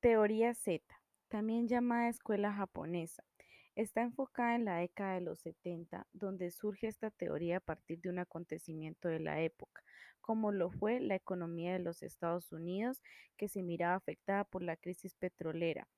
[0.00, 0.84] Teoría Z,
[1.26, 3.24] también llamada escuela japonesa,
[3.74, 8.08] está enfocada en la década de los 70, donde surge esta teoría a partir de
[8.08, 9.82] un acontecimiento de la época,
[10.20, 13.02] como lo fue la economía de los Estados Unidos,
[13.36, 15.88] que se miraba afectada por la crisis petrolera,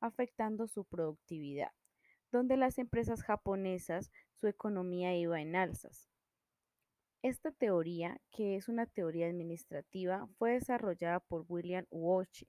[0.00, 1.70] afectando su productividad,
[2.32, 6.10] donde las empresas japonesas su economía iba en alzas.
[7.22, 12.48] Esta teoría, que es una teoría administrativa, fue desarrollada por William Uochi,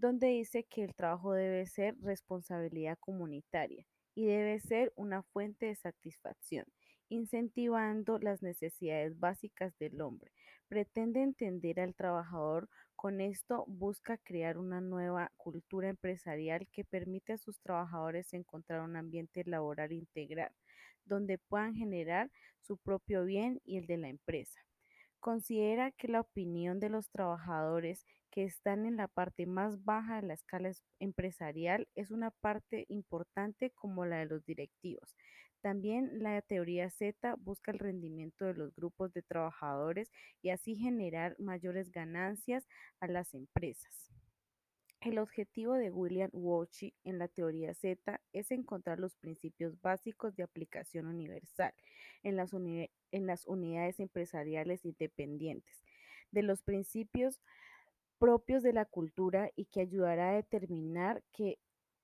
[0.00, 5.76] donde dice que el trabajo debe ser responsabilidad comunitaria y debe ser una fuente de
[5.76, 6.64] satisfacción,
[7.10, 10.32] incentivando las necesidades básicas del hombre.
[10.68, 17.38] Pretende entender al trabajador, con esto busca crear una nueva cultura empresarial que permite a
[17.38, 20.52] sus trabajadores encontrar un ambiente laboral integral,
[21.04, 24.60] donde puedan generar su propio bien y el de la empresa.
[25.20, 30.26] Considera que la opinión de los trabajadores que están en la parte más baja de
[30.26, 35.14] la escala empresarial es una parte importante como la de los directivos.
[35.60, 41.36] También la teoría Z busca el rendimiento de los grupos de trabajadores y así generar
[41.38, 42.66] mayores ganancias
[42.98, 44.10] a las empresas.
[45.02, 50.42] El objetivo de William Wauchope en la teoría Z es encontrar los principios básicos de
[50.42, 51.74] aplicación universal
[52.22, 52.52] en las,
[53.12, 55.82] en las unidades empresariales independientes,
[56.30, 57.40] de los principios
[58.18, 61.58] propios de la cultura y que ayudará a determinar que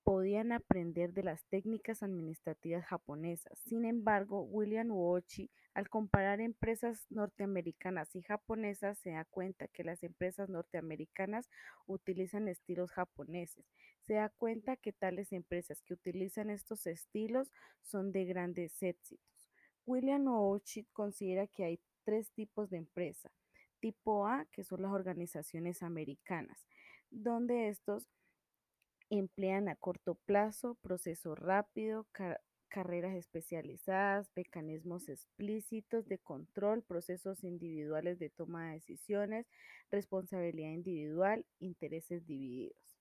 [0.06, 3.58] podían aprender de las técnicas administrativas japonesas.
[3.58, 10.04] Sin embargo, William Uochi, al comparar empresas norteamericanas y japonesas, se da cuenta que las
[10.04, 11.50] empresas norteamericanas
[11.86, 13.66] utilizan estilos japoneses.
[14.06, 17.50] Se da cuenta que tales empresas que utilizan estos estilos
[17.82, 19.35] son de grandes éxitos.
[19.86, 23.30] William Uochi considera que hay tres tipos de empresa.
[23.80, 26.66] Tipo A, que son las organizaciones americanas,
[27.10, 28.08] donde estos
[29.10, 32.06] emplean a corto plazo, proceso rápido,
[32.68, 39.46] carreras especializadas, mecanismos explícitos de control, procesos individuales de toma de decisiones,
[39.90, 42.98] responsabilidad individual, intereses divididos.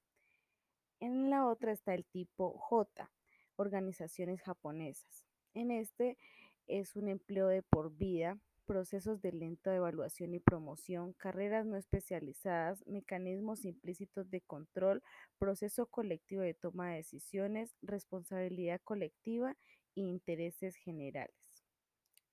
[0.99, 3.11] En la otra está el tipo J,
[3.55, 5.25] organizaciones japonesas.
[5.53, 6.17] En este
[6.67, 12.85] es un empleo de por vida, procesos de lenta evaluación y promoción, carreras no especializadas,
[12.87, 15.03] mecanismos implícitos de control,
[15.37, 19.55] proceso colectivo de toma de decisiones, responsabilidad colectiva
[19.95, 21.35] e intereses generales.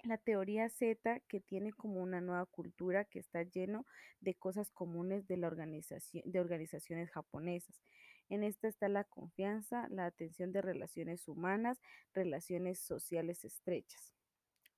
[0.04, 3.86] La teoría Z, que tiene como una nueva cultura que está lleno
[4.20, 7.80] de cosas comunes de, la organización, de organizaciones japonesas.
[8.28, 11.80] En esta está la confianza, la atención de relaciones humanas,
[12.14, 14.12] relaciones sociales estrechas.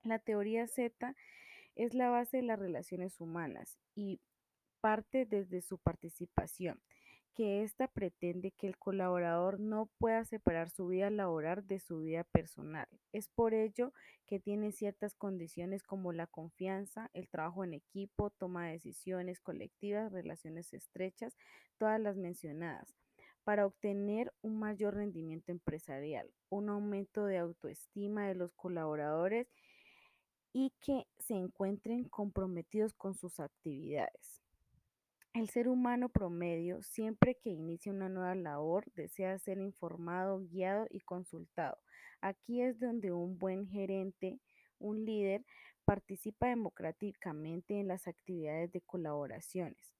[0.04, 1.14] La teoría Z
[1.76, 4.20] es la base de las relaciones humanas y
[4.82, 6.82] parte desde su participación,
[7.32, 12.22] que ésta pretende que el colaborador no pueda separar su vida laboral de su vida
[12.22, 12.86] personal.
[13.12, 13.94] Es por ello
[14.26, 20.12] que tiene ciertas condiciones como la confianza, el trabajo en equipo, toma de decisiones colectivas,
[20.12, 21.34] relaciones estrechas,
[21.78, 22.94] todas las mencionadas
[23.42, 29.48] para obtener un mayor rendimiento empresarial, un aumento de autoestima de los colaboradores
[30.54, 34.40] y que se encuentren comprometidos con sus actividades.
[35.34, 41.00] El ser humano promedio, siempre que inicia una nueva labor, desea ser informado, guiado y
[41.00, 41.76] consultado.
[42.20, 44.38] Aquí es donde un buen gerente,
[44.78, 45.44] un líder,
[45.84, 49.92] participa democráticamente en las actividades de colaboraciones.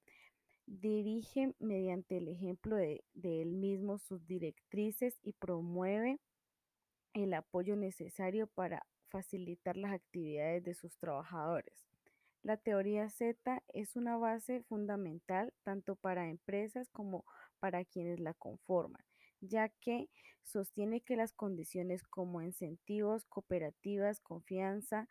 [0.67, 6.21] Dirige mediante el ejemplo de, de él mismo sus directrices y promueve
[7.13, 11.87] el apoyo necesario para facilitar las actividades de sus trabajadores.
[12.43, 17.25] La teoría Z es una base fundamental tanto para empresas como
[17.61, 19.05] para quienes la conforman,
[19.41, 20.09] ya que
[20.43, 25.09] sostiene que las condiciones como incentivos, cooperativas, confianza,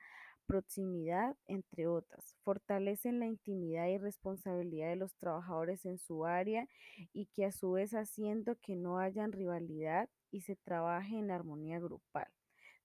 [0.48, 6.68] proximidad, entre otras, fortalecen la intimidad y responsabilidad de los trabajadores en su área
[7.14, 11.80] y que a su vez haciendo que no hayan rivalidad y se trabaje en armonía
[11.80, 12.28] grupal.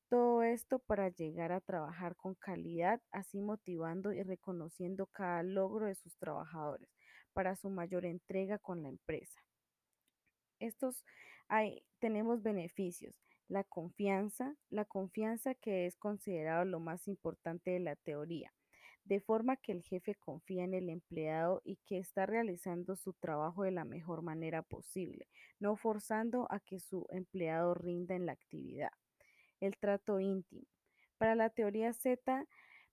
[0.09, 5.95] Todo esto para llegar a trabajar con calidad, así motivando y reconociendo cada logro de
[5.95, 6.89] sus trabajadores
[7.35, 9.39] para su mayor entrega con la empresa.
[10.61, 11.05] Estos
[11.47, 13.15] hay, tenemos beneficios.
[13.49, 18.55] La confianza, la confianza que es considerado lo más importante de la teoría,
[19.05, 23.63] de forma que el jefe confía en el empleado y que está realizando su trabajo
[23.63, 25.29] de la mejor manera posible,
[25.61, 28.93] no forzando a que su empleado rinda en la actividad
[29.61, 30.67] el trato íntimo.
[31.19, 32.47] Para la teoría Z,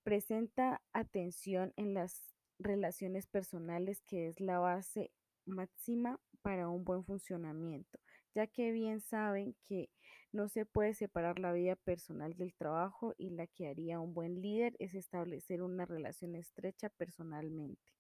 [0.04, 5.12] presenta atención en las relaciones personales, que es la base
[5.46, 8.00] máxima para un buen funcionamiento,
[8.34, 9.90] ya que bien saben que
[10.32, 14.42] no se puede separar la vida personal del trabajo y la que haría un buen
[14.42, 17.94] líder es establecer una relación estrecha personalmente.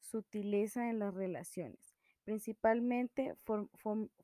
[0.00, 1.96] Sutileza en las relaciones.
[2.24, 3.34] Principalmente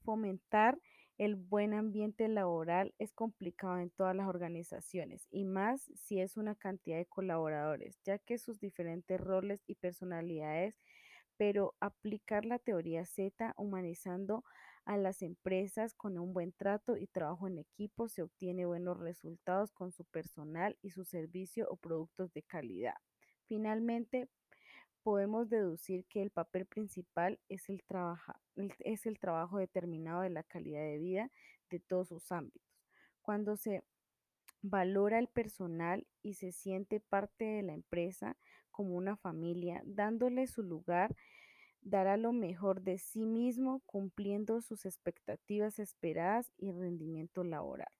[0.05, 0.81] fomentar
[1.25, 6.57] el buen ambiente laboral es complicado en todas las organizaciones y más si es una
[6.57, 10.81] cantidad de colaboradores, ya que sus diferentes roles y personalidades,
[11.37, 14.45] pero aplicar la teoría Z humanizando
[14.85, 19.71] a las empresas con un buen trato y trabajo en equipo se obtiene buenos resultados
[19.71, 22.97] con su personal y su servicio o productos de calidad.
[23.47, 24.29] Finalmente,
[25.03, 27.83] podemos deducir que el papel principal es el,
[28.81, 31.31] es el trabajo determinado de la calidad de vida
[31.71, 32.63] de todos sus ámbitos.
[33.21, 33.83] Cuando se
[34.63, 38.37] valora el personal y se siente parte de la empresa
[38.71, 41.15] como una familia, dándole su lugar,
[41.83, 47.93] dará lo mejor de sí mismo cumpliendo sus expectativas esperadas y rendimiento laboral.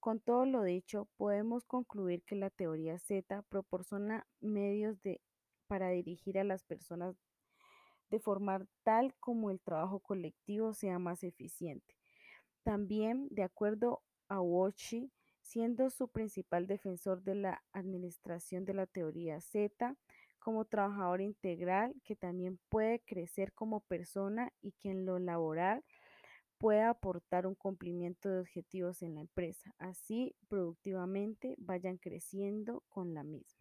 [0.00, 5.20] Con todo lo dicho, podemos concluir que la teoría Z proporciona medios de
[5.68, 7.14] para dirigir a las personas
[8.10, 11.94] de formar tal como el trabajo colectivo sea más eficiente.
[12.64, 15.12] También, de acuerdo a Wochi,
[15.42, 19.96] siendo su principal defensor de la administración de la teoría Z,
[20.38, 25.84] como trabajador integral que también puede crecer como persona y que en lo laboral
[26.58, 33.22] pueda aportar un cumplimiento de objetivos en la empresa, así productivamente vayan creciendo con la
[33.22, 33.57] misma.